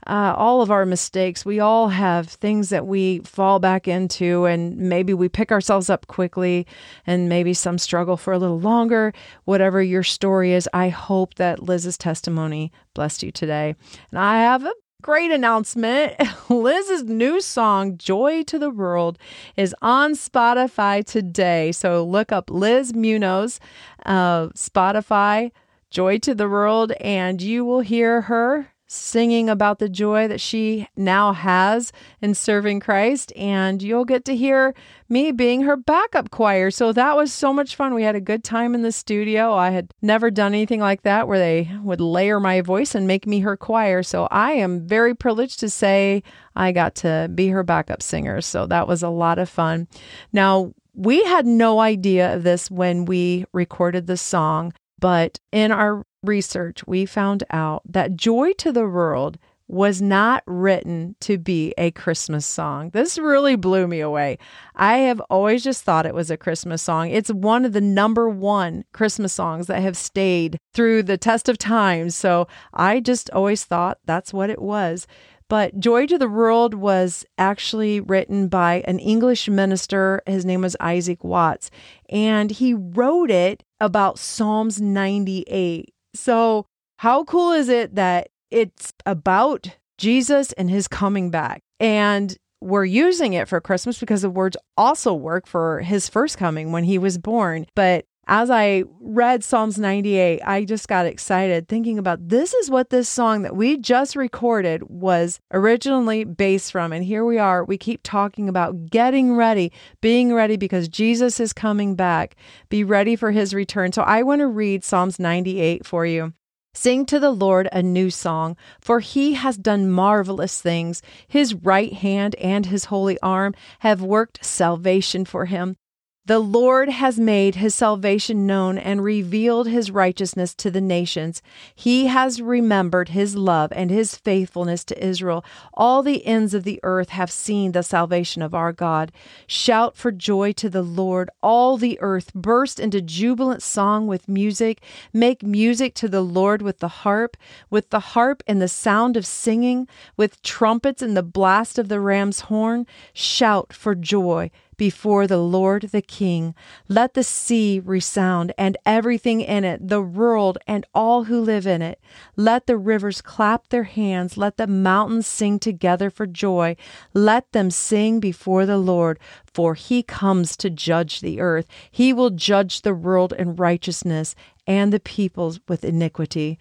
uh, 0.06 0.34
all 0.36 0.62
of 0.62 0.70
our 0.70 0.86
mistakes. 0.86 1.44
We 1.44 1.60
all 1.60 1.88
have 1.90 2.28
things 2.28 2.70
that 2.70 2.86
we 2.86 3.18
fall 3.20 3.58
back 3.58 3.86
into, 3.86 4.46
and 4.46 4.76
maybe 4.76 5.12
we 5.12 5.28
pick 5.28 5.52
ourselves 5.52 5.90
up 5.90 6.06
quickly, 6.06 6.66
and 7.06 7.28
maybe 7.28 7.52
some 7.52 7.76
struggle 7.76 8.16
for 8.16 8.32
a 8.32 8.38
little 8.38 8.58
longer. 8.58 9.12
Whatever 9.44 9.82
your 9.82 10.02
story 10.02 10.52
is, 10.52 10.68
I 10.72 10.88
hope 10.88 11.34
that 11.34 11.62
Liz's 11.62 11.98
testimony 11.98 12.72
blessed 12.94 13.22
you 13.22 13.30
today. 13.30 13.76
And 14.10 14.18
I 14.18 14.40
have 14.40 14.64
a 14.64 14.72
Great 15.02 15.32
announcement. 15.32 16.14
Liz's 16.48 17.02
new 17.02 17.40
song, 17.40 17.98
Joy 17.98 18.44
to 18.44 18.56
the 18.56 18.70
World, 18.70 19.18
is 19.56 19.74
on 19.82 20.12
Spotify 20.12 21.04
today. 21.04 21.72
So 21.72 22.04
look 22.04 22.30
up 22.30 22.48
Liz 22.48 22.94
Munoz, 22.94 23.58
uh, 24.06 24.46
Spotify, 24.50 25.50
Joy 25.90 26.18
to 26.18 26.36
the 26.36 26.48
World, 26.48 26.92
and 27.00 27.42
you 27.42 27.64
will 27.64 27.80
hear 27.80 28.22
her 28.22 28.71
singing 28.92 29.48
about 29.48 29.78
the 29.78 29.88
joy 29.88 30.28
that 30.28 30.40
she 30.40 30.86
now 30.96 31.32
has 31.32 31.92
in 32.20 32.34
serving 32.34 32.80
Christ. 32.80 33.32
And 33.36 33.82
you'll 33.82 34.04
get 34.04 34.24
to 34.26 34.36
hear 34.36 34.74
me 35.08 35.32
being 35.32 35.62
her 35.62 35.76
backup 35.76 36.30
choir. 36.30 36.70
So 36.70 36.92
that 36.92 37.16
was 37.16 37.32
so 37.32 37.52
much 37.52 37.74
fun. 37.74 37.94
We 37.94 38.02
had 38.02 38.16
a 38.16 38.20
good 38.20 38.44
time 38.44 38.74
in 38.74 38.82
the 38.82 38.92
studio. 38.92 39.54
I 39.54 39.70
had 39.70 39.92
never 40.02 40.30
done 40.30 40.52
anything 40.52 40.80
like 40.80 41.02
that 41.02 41.26
where 41.26 41.38
they 41.38 41.70
would 41.82 42.00
layer 42.00 42.38
my 42.38 42.60
voice 42.60 42.94
and 42.94 43.06
make 43.06 43.26
me 43.26 43.40
her 43.40 43.56
choir. 43.56 44.02
So 44.02 44.28
I 44.30 44.52
am 44.52 44.86
very 44.86 45.14
privileged 45.14 45.60
to 45.60 45.70
say 45.70 46.22
I 46.54 46.72
got 46.72 46.94
to 46.96 47.30
be 47.34 47.48
her 47.48 47.62
backup 47.62 48.02
singer. 48.02 48.40
So 48.40 48.66
that 48.66 48.86
was 48.86 49.02
a 49.02 49.08
lot 49.08 49.38
of 49.38 49.48
fun. 49.48 49.88
Now, 50.32 50.74
we 50.94 51.24
had 51.24 51.46
no 51.46 51.80
idea 51.80 52.34
of 52.34 52.42
this 52.42 52.70
when 52.70 53.06
we 53.06 53.46
recorded 53.54 54.06
the 54.06 54.18
song, 54.18 54.74
but 54.98 55.40
in 55.50 55.72
our 55.72 56.04
research, 56.22 56.86
we 56.86 57.06
found 57.06 57.44
out 57.50 57.82
that 57.88 58.16
Joy 58.16 58.52
to 58.54 58.72
the 58.72 58.86
World 58.86 59.38
was 59.68 60.02
not 60.02 60.42
written 60.46 61.16
to 61.20 61.38
be 61.38 61.72
a 61.78 61.90
Christmas 61.92 62.44
song. 62.44 62.90
This 62.90 63.16
really 63.18 63.56
blew 63.56 63.86
me 63.86 64.00
away. 64.00 64.38
I 64.76 64.98
have 64.98 65.20
always 65.30 65.64
just 65.64 65.82
thought 65.82 66.04
it 66.04 66.14
was 66.14 66.30
a 66.30 66.36
Christmas 66.36 66.82
song. 66.82 67.10
It's 67.10 67.30
one 67.32 67.64
of 67.64 67.72
the 67.72 67.80
number 67.80 68.28
one 68.28 68.84
Christmas 68.92 69.32
songs 69.32 69.68
that 69.68 69.80
have 69.80 69.96
stayed 69.96 70.58
through 70.74 71.04
the 71.04 71.16
test 71.16 71.48
of 71.48 71.56
time. 71.56 72.10
So 72.10 72.48
I 72.74 73.00
just 73.00 73.30
always 73.30 73.64
thought 73.64 73.98
that's 74.04 74.34
what 74.34 74.50
it 74.50 74.60
was. 74.60 75.06
But 75.48 75.78
Joy 75.80 76.06
to 76.06 76.18
the 76.18 76.28
World 76.28 76.74
was 76.74 77.24
actually 77.38 78.00
written 78.00 78.48
by 78.48 78.82
an 78.86 78.98
English 78.98 79.48
minister. 79.48 80.22
His 80.26 80.44
name 80.44 80.62
was 80.62 80.76
Isaac 80.80 81.24
Watts. 81.24 81.70
And 82.10 82.50
he 82.50 82.74
wrote 82.74 83.30
it 83.30 83.62
about 83.80 84.18
Psalms 84.18 84.80
98. 84.80 85.92
So, 86.14 86.66
how 86.98 87.24
cool 87.24 87.52
is 87.52 87.68
it 87.68 87.94
that 87.96 88.28
it's 88.52 88.92
about 89.06 89.68
Jesus 89.98 90.52
and 90.52 90.68
his 90.68 90.88
coming 90.88 91.30
back. 91.30 91.62
And 91.80 92.36
we're 92.60 92.84
using 92.84 93.32
it 93.32 93.48
for 93.48 93.60
Christmas 93.60 93.98
because 93.98 94.22
the 94.22 94.30
words 94.30 94.56
also 94.76 95.14
work 95.14 95.46
for 95.46 95.80
his 95.80 96.08
first 96.08 96.38
coming 96.38 96.72
when 96.72 96.84
he 96.84 96.98
was 96.98 97.18
born. 97.18 97.66
But 97.74 98.04
as 98.32 98.48
I 98.48 98.84
read 98.98 99.44
Psalms 99.44 99.76
98, 99.76 100.40
I 100.42 100.64
just 100.64 100.88
got 100.88 101.04
excited 101.04 101.68
thinking 101.68 101.98
about 101.98 102.30
this 102.30 102.54
is 102.54 102.70
what 102.70 102.88
this 102.88 103.06
song 103.06 103.42
that 103.42 103.54
we 103.54 103.76
just 103.76 104.16
recorded 104.16 104.84
was 104.88 105.38
originally 105.52 106.24
based 106.24 106.72
from. 106.72 106.94
And 106.94 107.04
here 107.04 107.26
we 107.26 107.36
are. 107.36 107.62
We 107.62 107.76
keep 107.76 108.00
talking 108.02 108.48
about 108.48 108.86
getting 108.86 109.36
ready, 109.36 109.70
being 110.00 110.32
ready 110.32 110.56
because 110.56 110.88
Jesus 110.88 111.40
is 111.40 111.52
coming 111.52 111.94
back. 111.94 112.34
Be 112.70 112.84
ready 112.84 113.16
for 113.16 113.32
his 113.32 113.52
return. 113.52 113.92
So 113.92 114.00
I 114.00 114.22
want 114.22 114.38
to 114.38 114.46
read 114.46 114.82
Psalms 114.82 115.18
98 115.18 115.84
for 115.84 116.06
you. 116.06 116.32
Sing 116.72 117.04
to 117.04 117.20
the 117.20 117.32
Lord 117.32 117.68
a 117.70 117.82
new 117.82 118.08
song, 118.08 118.56
for 118.80 119.00
he 119.00 119.34
has 119.34 119.58
done 119.58 119.90
marvelous 119.90 120.58
things. 120.58 121.02
His 121.28 121.52
right 121.52 121.92
hand 121.92 122.34
and 122.36 122.64
his 122.64 122.86
holy 122.86 123.20
arm 123.20 123.52
have 123.80 124.00
worked 124.00 124.42
salvation 124.42 125.26
for 125.26 125.44
him. 125.44 125.76
The 126.24 126.38
Lord 126.38 126.88
has 126.88 127.18
made 127.18 127.56
his 127.56 127.74
salvation 127.74 128.46
known 128.46 128.78
and 128.78 129.02
revealed 129.02 129.66
his 129.66 129.90
righteousness 129.90 130.54
to 130.54 130.70
the 130.70 130.80
nations. 130.80 131.42
He 131.74 132.06
has 132.06 132.40
remembered 132.40 133.08
his 133.08 133.34
love 133.34 133.72
and 133.74 133.90
his 133.90 134.14
faithfulness 134.14 134.84
to 134.84 135.04
Israel. 135.04 135.44
All 135.74 136.00
the 136.00 136.24
ends 136.24 136.54
of 136.54 136.62
the 136.62 136.78
earth 136.84 137.08
have 137.08 137.32
seen 137.32 137.72
the 137.72 137.82
salvation 137.82 138.40
of 138.40 138.54
our 138.54 138.72
God. 138.72 139.10
Shout 139.48 139.96
for 139.96 140.12
joy 140.12 140.52
to 140.52 140.70
the 140.70 140.82
Lord. 140.82 141.28
All 141.42 141.76
the 141.76 141.98
earth 142.00 142.32
burst 142.34 142.78
into 142.78 143.02
jubilant 143.02 143.60
song 143.60 144.06
with 144.06 144.28
music. 144.28 144.80
Make 145.12 145.42
music 145.42 145.92
to 145.94 146.08
the 146.08 146.22
Lord 146.22 146.62
with 146.62 146.78
the 146.78 147.02
harp, 147.02 147.36
with 147.68 147.90
the 147.90 147.98
harp 147.98 148.44
and 148.46 148.62
the 148.62 148.68
sound 148.68 149.16
of 149.16 149.26
singing, 149.26 149.88
with 150.16 150.40
trumpets 150.42 151.02
and 151.02 151.16
the 151.16 151.24
blast 151.24 151.80
of 151.80 151.88
the 151.88 151.98
ram's 151.98 152.42
horn. 152.42 152.86
Shout 153.12 153.72
for 153.72 153.96
joy 153.96 154.52
before 154.82 155.28
the 155.28 155.38
Lord 155.38 155.82
the 155.92 156.02
King. 156.02 156.56
Let 156.88 157.14
the 157.14 157.22
sea 157.22 157.78
resound 157.78 158.52
and 158.58 158.76
everything 158.84 159.40
in 159.40 159.62
it, 159.62 159.86
the 159.86 160.02
world 160.02 160.58
and 160.66 160.84
all 160.92 161.22
who 161.22 161.40
live 161.40 161.68
in 161.68 161.82
it. 161.82 162.00
Let 162.34 162.66
the 162.66 162.76
rivers 162.76 163.22
clap 163.22 163.68
their 163.68 163.84
hands. 163.84 164.36
Let 164.36 164.56
the 164.56 164.66
mountains 164.66 165.28
sing 165.28 165.60
together 165.60 166.10
for 166.10 166.26
joy. 166.26 166.74
Let 167.14 167.52
them 167.52 167.70
sing 167.70 168.18
before 168.18 168.66
the 168.66 168.76
Lord, 168.76 169.20
for 169.54 169.74
he 169.74 170.02
comes 170.02 170.56
to 170.56 170.68
judge 170.68 171.20
the 171.20 171.40
earth. 171.40 171.68
He 171.88 172.12
will 172.12 172.30
judge 172.30 172.82
the 172.82 172.92
world 172.92 173.32
in 173.32 173.54
righteousness 173.54 174.34
and 174.66 174.92
the 174.92 175.00
peoples 175.00 175.60
with 175.68 175.84
iniquity. 175.84 176.58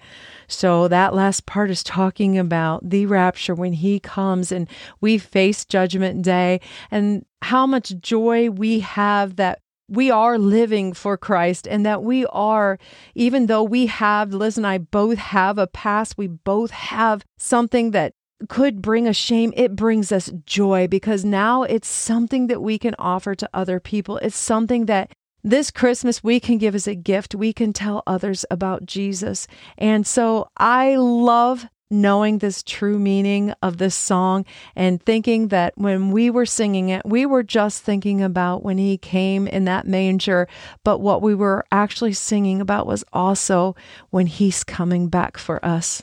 So 0.47 0.87
that 0.87 1.13
last 1.13 1.45
part 1.45 1.69
is 1.69 1.83
talking 1.83 2.37
about 2.37 2.89
the 2.89 3.05
rapture 3.05 3.55
when 3.55 3.73
he 3.73 3.99
comes 3.99 4.51
and 4.51 4.67
we 4.99 5.17
face 5.17 5.65
judgment 5.65 6.23
day 6.23 6.61
and 6.89 7.25
how 7.41 7.65
much 7.65 7.93
joy 7.99 8.49
we 8.49 8.79
have 8.79 9.35
that 9.35 9.59
we 9.87 10.09
are 10.09 10.37
living 10.37 10.93
for 10.93 11.17
Christ 11.17 11.67
and 11.67 11.85
that 11.85 12.01
we 12.01 12.25
are, 12.27 12.79
even 13.13 13.47
though 13.47 13.63
we 13.63 13.87
have, 13.87 14.33
Liz 14.33 14.57
and 14.57 14.65
I 14.65 14.77
both 14.77 15.17
have 15.17 15.57
a 15.57 15.67
past, 15.67 16.17
we 16.17 16.27
both 16.27 16.71
have 16.71 17.25
something 17.37 17.91
that 17.91 18.13
could 18.47 18.81
bring 18.81 19.07
us 19.07 19.15
shame, 19.15 19.53
it 19.55 19.75
brings 19.75 20.11
us 20.11 20.31
joy 20.45 20.87
because 20.87 21.23
now 21.25 21.63
it's 21.63 21.87
something 21.87 22.47
that 22.47 22.61
we 22.61 22.79
can 22.79 22.95
offer 22.97 23.35
to 23.35 23.49
other 23.53 23.79
people. 23.79 24.17
It's 24.17 24.37
something 24.37 24.85
that 24.85 25.11
this 25.43 25.71
Christmas 25.71 26.23
we 26.23 26.39
can 26.39 26.57
give 26.57 26.75
as 26.75 26.87
a 26.87 26.95
gift. 26.95 27.35
We 27.35 27.53
can 27.53 27.73
tell 27.73 28.03
others 28.05 28.45
about 28.51 28.85
Jesus. 28.85 29.47
And 29.77 30.05
so 30.05 30.49
I 30.57 30.95
love 30.95 31.65
knowing 31.91 32.37
this 32.37 32.63
true 32.63 32.97
meaning 32.97 33.53
of 33.61 33.77
this 33.77 33.93
song 33.93 34.45
and 34.75 35.03
thinking 35.03 35.49
that 35.49 35.73
when 35.75 36.09
we 36.11 36.29
were 36.29 36.45
singing 36.45 36.89
it, 36.89 37.05
we 37.05 37.25
were 37.25 37.43
just 37.43 37.83
thinking 37.83 38.21
about 38.21 38.63
when 38.63 38.77
he 38.77 38.97
came 38.97 39.45
in 39.47 39.65
that 39.65 39.85
manger. 39.85 40.47
But 40.83 40.99
what 40.99 41.21
we 41.21 41.35
were 41.35 41.65
actually 41.71 42.13
singing 42.13 42.61
about 42.61 42.87
was 42.87 43.03
also 43.11 43.75
when 44.09 44.27
he's 44.27 44.63
coming 44.63 45.09
back 45.09 45.37
for 45.37 45.63
us. 45.65 46.01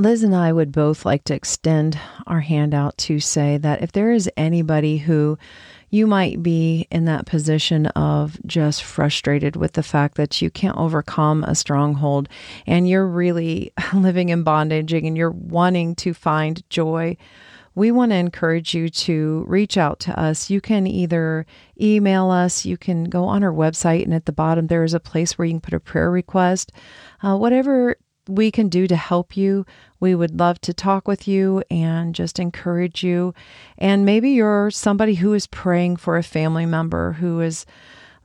Liz 0.00 0.22
and 0.22 0.32
I 0.32 0.52
would 0.52 0.70
both 0.70 1.04
like 1.04 1.24
to 1.24 1.34
extend 1.34 1.98
our 2.24 2.38
hand 2.38 2.72
out 2.72 2.96
to 2.98 3.18
say 3.18 3.58
that 3.58 3.82
if 3.82 3.90
there 3.90 4.12
is 4.12 4.30
anybody 4.36 4.98
who 4.98 5.36
you 5.90 6.06
might 6.06 6.40
be 6.40 6.86
in 6.92 7.06
that 7.06 7.26
position 7.26 7.86
of 7.86 8.38
just 8.46 8.84
frustrated 8.84 9.56
with 9.56 9.72
the 9.72 9.82
fact 9.82 10.14
that 10.14 10.40
you 10.40 10.50
can't 10.50 10.78
overcome 10.78 11.42
a 11.42 11.56
stronghold 11.56 12.28
and 12.64 12.88
you're 12.88 13.08
really 13.08 13.72
living 13.92 14.28
in 14.28 14.44
bondage 14.44 14.92
and 14.92 15.16
you're 15.16 15.32
wanting 15.32 15.96
to 15.96 16.14
find 16.14 16.62
joy. 16.70 17.16
We 17.74 17.90
want 17.90 18.12
to 18.12 18.16
encourage 18.16 18.74
you 18.74 18.90
to 18.90 19.44
reach 19.48 19.76
out 19.76 19.98
to 20.00 20.16
us. 20.16 20.48
You 20.48 20.60
can 20.60 20.86
either 20.86 21.44
email 21.80 22.30
us, 22.30 22.64
you 22.64 22.76
can 22.76 23.02
go 23.04 23.24
on 23.24 23.42
our 23.42 23.52
website, 23.52 24.04
and 24.04 24.14
at 24.14 24.26
the 24.26 24.32
bottom 24.32 24.68
there 24.68 24.84
is 24.84 24.94
a 24.94 25.00
place 25.00 25.36
where 25.36 25.46
you 25.46 25.54
can 25.54 25.60
put 25.60 25.74
a 25.74 25.80
prayer 25.80 26.08
request. 26.08 26.70
Uh, 27.20 27.36
whatever 27.36 27.96
we 28.28 28.50
can 28.50 28.68
do 28.68 28.86
to 28.86 28.96
help 28.96 29.36
you. 29.36 29.66
We 29.98 30.14
would 30.14 30.38
love 30.38 30.60
to 30.62 30.74
talk 30.74 31.08
with 31.08 31.26
you 31.26 31.62
and 31.70 32.14
just 32.14 32.38
encourage 32.38 33.02
you. 33.02 33.34
And 33.78 34.04
maybe 34.04 34.30
you're 34.30 34.70
somebody 34.70 35.14
who 35.14 35.32
is 35.34 35.46
praying 35.46 35.96
for 35.96 36.16
a 36.16 36.22
family 36.22 36.66
member 36.66 37.14
who 37.14 37.40
is 37.40 37.66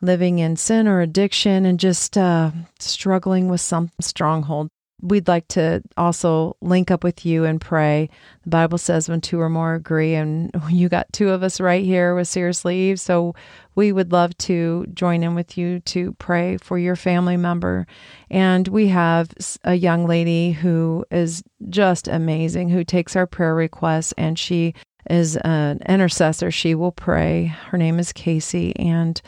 living 0.02 0.40
in 0.40 0.58
sin 0.58 0.88
or 0.88 1.02
addiction 1.02 1.66
and 1.66 1.80
just 1.80 2.18
uh, 2.18 2.52
struggling 2.78 3.48
with 3.48 3.62
some 3.62 3.90
stronghold 4.02 4.70
we'd 5.04 5.28
like 5.28 5.48
to 5.50 5.84
also 5.98 6.56
link 6.62 6.90
up 6.90 7.04
with 7.04 7.26
you 7.26 7.44
and 7.44 7.60
pray. 7.60 8.10
The 8.44 8.50
Bible 8.50 8.78
says 8.78 9.10
when 9.10 9.20
two 9.20 9.40
or 9.40 9.50
more 9.50 9.76
agree, 9.76 10.16
and 10.16 10.50
you 10.70 10.90
got 10.90 11.12
two 11.12 11.30
of 11.30 11.44
us 11.44 11.60
right 11.60 11.84
here 11.84 12.16
with 12.16 12.28
Seriously 12.28 12.90
Eve. 12.90 13.00
So 13.00 13.36
we 13.76 13.92
would 13.92 14.12
love 14.12 14.36
to 14.38 14.88
join 14.94 15.22
in 15.22 15.36
with 15.36 15.58
you 15.58 15.82
to 15.82 16.14
pray 16.14 16.58
for 16.58 16.78
your 16.78 16.96
family 16.96 17.38
member. 17.38 17.86
And 18.32 18.68
we 18.70 18.88
have 18.88 19.30
a 19.64 19.76
young 19.76 20.08
lady 20.08 20.54
who 20.54 21.06
is 21.12 21.44
just 21.70 22.08
amazing, 22.08 22.70
who 22.70 22.84
takes 22.84 23.16
our 23.16 23.28
prayer 23.28 23.54
requests, 23.54 24.14
and 24.18 24.40
she 24.40 24.74
is 25.10 25.36
an 25.38 25.80
intercessor. 25.88 26.50
She 26.50 26.76
will 26.76 26.94
pray. 26.94 27.48
Her 27.48 27.78
name 27.78 28.00
is 28.00 28.14
Casey, 28.14 28.74
and 28.78 29.22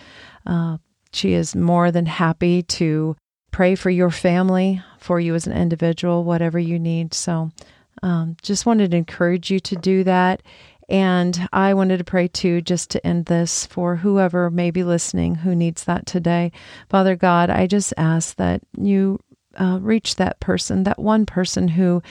uh, 0.46 0.78
she 1.12 1.34
is 1.34 1.54
more 1.54 1.92
than 1.92 2.06
happy 2.06 2.64
to 2.64 3.18
pray 3.52 3.76
for 3.76 3.90
your 3.90 4.10
family, 4.10 4.84
for 5.06 5.20
you 5.20 5.36
as 5.36 5.46
an 5.46 5.54
individual, 5.54 6.24
whatever 6.24 6.58
you 6.58 6.80
need. 6.80 7.14
So, 7.14 7.52
um, 8.02 8.36
just 8.42 8.66
wanted 8.66 8.92
to 8.92 8.98
encourage 8.98 9.52
you 9.52 9.60
to 9.62 9.76
do 9.76 10.04
that. 10.04 10.42
And 10.90 11.48
I 11.54 11.74
wanted 11.74 11.98
to 11.98 12.04
pray 12.04 12.28
too, 12.28 12.62
just 12.62 12.92
to 12.92 13.06
end 13.06 13.26
this 13.26 13.66
for 13.66 13.98
whoever 13.98 14.50
may 14.50 14.72
be 14.72 14.84
listening 14.84 15.36
who 15.36 15.56
needs 15.56 15.84
that 15.86 16.06
today. 16.06 16.52
Father 16.90 17.16
God, 17.16 17.50
I 17.50 17.68
just 17.68 17.94
ask 17.98 18.36
that 18.38 18.62
you 18.78 19.20
uh, 19.60 19.80
reach 19.82 20.16
that 20.16 20.40
person, 20.40 20.84
that 20.84 21.00
one 21.00 21.26
person 21.26 21.70
who 21.70 22.02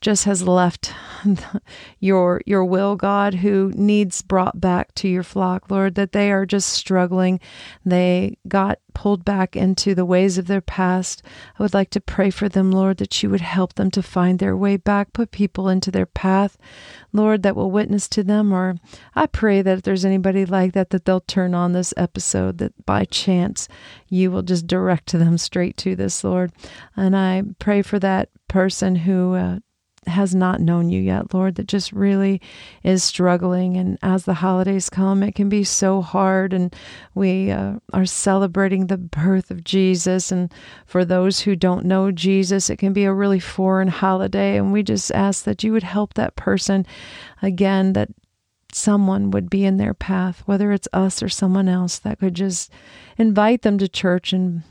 just 0.00 0.24
has 0.24 0.42
left 0.42 0.92
your 2.00 2.40
your 2.46 2.64
will, 2.64 2.96
God, 2.96 3.34
who 3.34 3.72
needs 3.74 4.22
brought 4.22 4.60
back 4.60 4.94
to 4.96 5.08
your 5.08 5.22
flock, 5.22 5.70
Lord, 5.70 5.94
that 5.96 6.12
they 6.12 6.32
are 6.32 6.46
just 6.46 6.70
struggling. 6.70 7.40
They 7.84 8.38
got 8.48 8.78
pulled 8.94 9.24
back 9.24 9.56
into 9.56 9.94
the 9.94 10.04
ways 10.04 10.38
of 10.38 10.46
their 10.46 10.60
past. 10.60 11.22
I 11.58 11.62
would 11.62 11.74
like 11.74 11.90
to 11.90 12.00
pray 12.00 12.30
for 12.30 12.48
them, 12.48 12.70
Lord, 12.70 12.98
that 12.98 13.22
you 13.22 13.30
would 13.30 13.40
help 13.40 13.74
them 13.74 13.90
to 13.90 14.02
find 14.02 14.38
their 14.38 14.56
way 14.56 14.76
back, 14.76 15.12
put 15.12 15.30
people 15.30 15.68
into 15.68 15.90
their 15.90 16.06
path, 16.06 16.56
Lord, 17.12 17.42
that 17.42 17.56
will 17.56 17.70
witness 17.70 18.08
to 18.10 18.22
them. 18.22 18.52
Or 18.52 18.76
I 19.14 19.26
pray 19.26 19.60
that 19.62 19.78
if 19.78 19.82
there's 19.82 20.04
anybody 20.04 20.46
like 20.46 20.72
that, 20.72 20.90
that 20.90 21.04
they'll 21.04 21.20
turn 21.20 21.54
on 21.54 21.72
this 21.72 21.92
episode, 21.96 22.58
that 22.58 22.86
by 22.86 23.04
chance 23.04 23.68
you 24.08 24.30
will 24.30 24.42
just 24.42 24.66
direct 24.66 25.12
them 25.12 25.36
straight 25.38 25.76
to 25.78 25.94
this, 25.96 26.24
Lord. 26.24 26.52
And 26.96 27.16
I 27.16 27.42
pray 27.58 27.82
for 27.82 27.98
that 27.98 28.30
person 28.48 28.96
who 28.96 29.34
uh, 29.34 29.58
has 30.06 30.34
not 30.34 30.60
known 30.60 30.90
you 30.90 31.00
yet, 31.00 31.32
Lord, 31.34 31.54
that 31.56 31.66
just 31.66 31.92
really 31.92 32.40
is 32.82 33.04
struggling. 33.04 33.76
And 33.76 33.98
as 34.02 34.24
the 34.24 34.34
holidays 34.34 34.90
come, 34.90 35.22
it 35.22 35.34
can 35.34 35.48
be 35.48 35.64
so 35.64 36.02
hard. 36.02 36.52
And 36.52 36.74
we 37.14 37.50
uh, 37.50 37.74
are 37.92 38.06
celebrating 38.06 38.86
the 38.86 38.98
birth 38.98 39.50
of 39.50 39.64
Jesus. 39.64 40.32
And 40.32 40.52
for 40.86 41.04
those 41.04 41.40
who 41.40 41.56
don't 41.56 41.84
know 41.84 42.10
Jesus, 42.10 42.70
it 42.70 42.76
can 42.76 42.92
be 42.92 43.04
a 43.04 43.12
really 43.12 43.40
foreign 43.40 43.88
holiday. 43.88 44.56
And 44.56 44.72
we 44.72 44.82
just 44.82 45.12
ask 45.12 45.44
that 45.44 45.62
you 45.62 45.72
would 45.72 45.82
help 45.82 46.14
that 46.14 46.36
person 46.36 46.86
again, 47.42 47.92
that 47.94 48.10
someone 48.72 49.30
would 49.30 49.48
be 49.48 49.64
in 49.64 49.76
their 49.76 49.94
path, 49.94 50.42
whether 50.46 50.72
it's 50.72 50.88
us 50.92 51.22
or 51.22 51.28
someone 51.28 51.68
else, 51.68 51.98
that 52.00 52.18
could 52.18 52.34
just 52.34 52.70
invite 53.16 53.62
them 53.62 53.78
to 53.78 53.88
church 53.88 54.32
and 54.32 54.62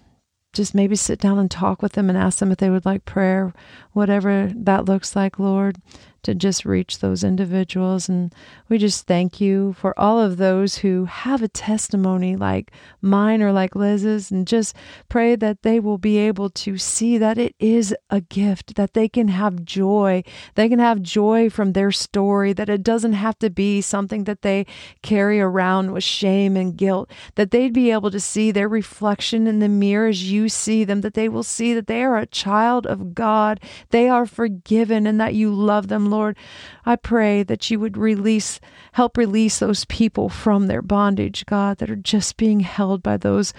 just 0.54 0.76
maybe 0.76 0.96
sit 0.96 1.20
down 1.20 1.40
and 1.40 1.50
talk 1.50 1.82
with 1.82 1.94
them 1.94 2.10
and 2.10 2.18
ask 2.18 2.40
them 2.40 2.52
if 2.52 2.60
they 2.60 2.70
would 2.70 2.86
like 2.86 3.06
prayer, 3.06 3.54
whatever 3.92 4.52
that 4.56 4.86
looks 4.86 5.16
like, 5.16 5.40
Lord. 5.40 5.82
To 6.24 6.34
just 6.34 6.66
reach 6.66 7.00
those 7.00 7.24
individuals. 7.24 8.10
And 8.10 8.34
we 8.70 8.78
just 8.78 9.06
thank 9.08 9.40
you 9.40 9.74
for 9.74 9.98
all 10.00 10.20
of 10.20 10.38
those 10.38 10.78
who 10.78 11.06
have 11.06 11.42
a 11.42 11.48
testimony 11.48 12.36
like 12.36 12.72
mine 13.02 13.42
or 13.42 13.52
like 13.52 13.76
Liz's, 13.76 14.32
and 14.32 14.48
just 14.48 14.76
pray 15.10 15.36
that 15.36 15.62
they 15.62 15.80
will 15.80 15.98
be 15.98 16.18
able 16.18 16.50
to 16.50 16.78
see 16.78 17.18
that 17.18 17.38
it 17.38 17.56
is 17.60 17.96
a 18.10 18.22
gift, 18.22 18.76
that 18.76 18.94
they 18.94 19.08
can 19.08 19.28
have 19.28 19.64
joy. 19.64 20.24
They 20.56 20.70
can 20.70 20.80
have 20.80 21.02
joy 21.02 21.50
from 21.50 21.74
their 21.74 21.92
story, 21.92 22.54
that 22.54 22.70
it 22.70 22.84
doesn't 22.84 23.14
have 23.14 23.38
to 23.40 23.50
be 23.50 23.82
something 23.82 24.24
that 24.24 24.42
they 24.42 24.66
carry 25.02 25.40
around 25.40 25.92
with 25.92 26.04
shame 26.04 26.58
and 26.58 26.76
guilt, 26.76 27.10
that 27.36 27.52
they'd 27.52 27.74
be 27.74 27.92
able 27.92 28.12
to 28.12 28.20
see 28.20 28.52
their 28.52 28.70
reflection 28.70 29.48
in 29.48 29.60
the 29.60 29.70
mirror 29.70 30.08
as 30.08 30.32
you 30.32 30.50
see 30.50 30.84
them, 30.84 31.02
that 31.02 31.14
they 31.14 31.30
will 31.30 31.44
see 31.44 31.74
that 31.74 31.88
they 31.88 32.04
are 32.04 32.18
a 32.18 32.26
child 32.26 32.88
of 32.88 33.14
God, 33.14 33.60
they 33.90 34.08
are 34.10 34.26
forgiven, 34.26 35.06
and 35.06 35.20
that 35.20 35.36
you 35.36 35.54
love 35.54 35.88
them 35.88 36.10
Lord, 36.14 36.38
I 36.86 36.96
pray 36.96 37.42
that 37.42 37.72
you 37.72 37.80
would 37.80 37.98
release, 37.98 38.60
help 38.92 39.18
release 39.18 39.58
those 39.58 39.86
people 39.86 40.30
from 40.30 40.68
their 40.68 40.84
bondage, 40.84 41.46
God, 41.48 41.80
that 41.80 41.90
are 41.90 41.96
just 41.96 42.38
being 42.38 42.60
held 42.60 43.02
by 43.02 43.18
those 43.18 43.52